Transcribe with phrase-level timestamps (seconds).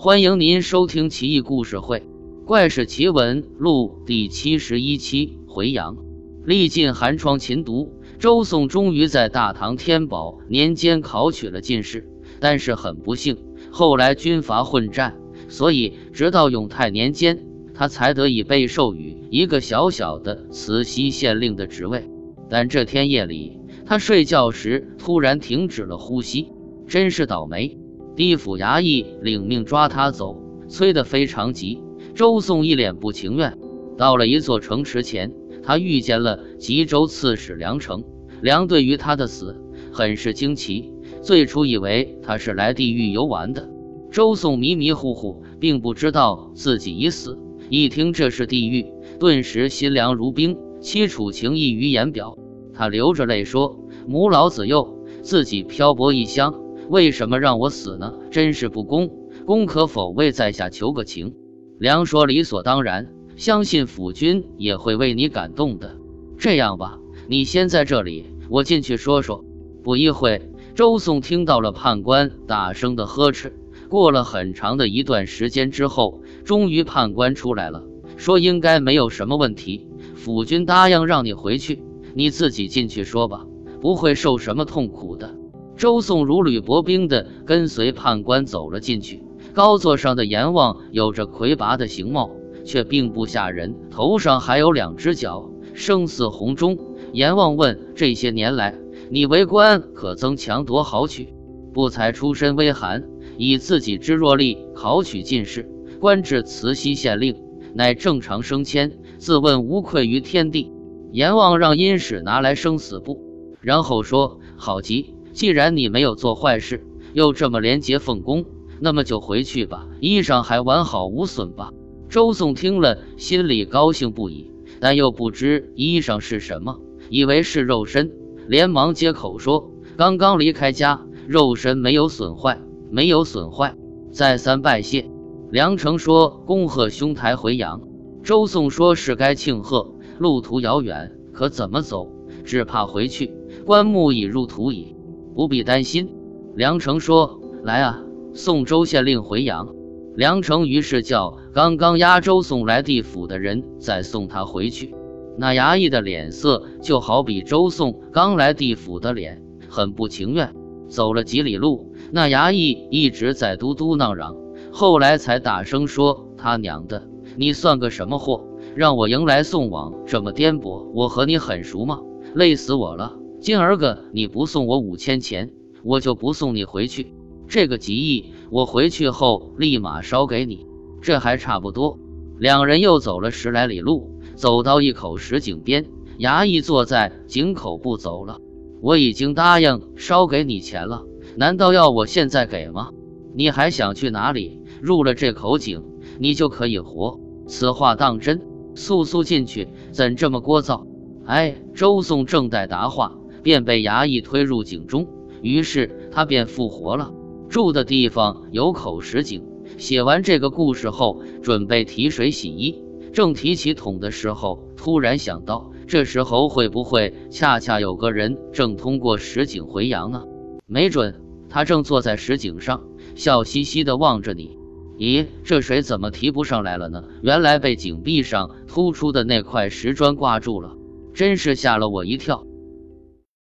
[0.00, 1.98] 欢迎您收听《奇异故事会·
[2.44, 5.36] 怪事奇闻录》第七十一期。
[5.48, 5.96] 回阳，
[6.44, 12.08] 历尽寒窗勤读，周颂终于在大唐天宝年间考取了进士。
[12.38, 13.38] 但是很不幸，
[13.72, 17.44] 后来军阀混战，所以直到永泰年间，
[17.74, 22.08] 他才得以被授予一个小小的慈溪县令的职位。
[22.48, 26.52] 但这天夜里，他睡觉时突然停止了呼吸，
[26.86, 27.76] 真是倒霉。
[28.18, 31.80] 地府衙役领命抓他走，催得非常急。
[32.16, 33.56] 周宋一脸不情愿。
[33.96, 38.02] 到了一座城池前，他遇见了吉州刺史梁成。
[38.40, 39.62] 梁对于他的死
[39.92, 40.90] 很是惊奇，
[41.22, 43.70] 最初以为他是来地狱游玩的。
[44.10, 47.38] 周宋迷迷糊糊，并不知道自己已死。
[47.70, 48.86] 一听这是地狱，
[49.20, 52.36] 顿时心凉如冰，凄楚情溢于言表。
[52.74, 56.52] 他流着泪说：“母老子幼，自己漂泊异乡。”
[56.88, 58.14] 为什么让我死呢？
[58.30, 59.10] 真是不公！
[59.44, 61.34] 公可否为在下求个情？
[61.78, 65.96] 梁说：“理所当然，相信府君也会为你感动的。
[66.38, 66.98] 这样吧，
[67.28, 69.44] 你先在这里，我进去说说。”
[69.84, 73.52] 不一会，周颂听到了判官大声的呵斥。
[73.88, 77.84] 过了很长的一段时间之后，终于判官出来了，
[78.16, 81.82] 说：“应该没有什么问题，府君答应让你回去，
[82.14, 83.46] 你自己进去说吧，
[83.80, 85.36] 不会受什么痛苦的。”
[85.78, 89.22] 周宋如履薄冰地跟随判官走了进去。
[89.54, 92.32] 高座上的阎王有着魁拔的形貌，
[92.64, 96.76] 却并不吓人，头上还有两只角，生似红钟。
[97.12, 98.74] 阎王问：“这些年来，
[99.08, 101.32] 你为官可曾强夺豪取？
[101.72, 103.04] 不才出身微寒，
[103.36, 105.70] 以自己之弱力考取进士，
[106.00, 107.36] 官至慈溪县令，
[107.72, 110.72] 乃正常升迁，自问无愧于天地。”
[111.12, 113.20] 阎王让阴使拿来生死簿，
[113.60, 118.44] 然后说：“好极。”既然你没有做坏事，又这么廉洁奉公，
[118.80, 119.86] 那么就回去吧。
[120.00, 121.70] 衣裳还完好无损吧？
[122.08, 124.50] 周颂听了，心里高兴不已，
[124.80, 128.10] 但又不知衣裳是什么，以为是肉身，
[128.48, 132.60] 连忙接口说：“刚刚离开家，肉身没有损坏，
[132.90, 133.76] 没有损坏。”
[134.10, 135.08] 再三拜谢。
[135.52, 137.80] 梁成说：“恭贺兄台回阳。”
[138.24, 142.10] 周颂说：“是该庆贺，路途遥远，可怎么走？
[142.44, 143.32] 只怕回去，
[143.64, 144.96] 棺木已入土矣。”
[145.38, 146.16] 不必担心，
[146.56, 148.02] 梁成说：“来啊，
[148.34, 149.68] 送周县令回阳。”
[150.16, 154.96] 梁成于是叫刚刚押周送来地府的人再送他回去。
[155.36, 160.52] 那衙役的脸色就好比周宋刚来地府的脸，很不情愿。
[160.88, 164.34] 走了几里路，那衙役一直在嘟嘟囔囔，
[164.72, 167.04] 后来才大声说：“他娘的，
[167.36, 168.44] 你算个什么货？
[168.74, 170.90] 让我迎来送往，这么颠簸！
[170.94, 172.00] 我和你很熟吗？
[172.34, 175.52] 累死我了！”今儿个你不送我五千钱，
[175.84, 177.14] 我就不送你回去。
[177.46, 180.66] 这个吉意，我回去后立马烧给你。
[181.00, 181.98] 这还差不多。
[182.38, 185.86] 两人又走了十来里路，走到一口石井边，
[186.18, 188.40] 衙役坐在井口不走了。
[188.80, 191.04] 我已经答应烧给你钱了，
[191.36, 192.90] 难道要我现在给吗？
[193.34, 194.60] 你还想去哪里？
[194.80, 195.82] 入了这口井，
[196.18, 197.20] 你就可以活。
[197.46, 198.42] 此话当真？
[198.74, 200.86] 速速进去，怎这么聒噪？
[201.24, 203.17] 哎，周宋正待答话。
[203.42, 205.06] 便被衙役推入井中，
[205.42, 207.12] 于是他便复活了。
[207.48, 209.42] 住的地方有口石井。
[209.76, 212.82] 写完这个故事后，准备提水洗衣，
[213.12, 220.24] 正提起桶的时候，突然想到，这时候会不会恰恰有个人正通过石井回阳呢？
[220.66, 222.82] 没准他正坐在石井上，
[223.14, 224.56] 笑嘻嘻地望着你。
[224.98, 227.04] 咦，这水怎么提不上来了呢？
[227.22, 230.74] 原来被井壁上突出的那块石砖挂住了，
[231.14, 232.47] 真是吓了我一跳。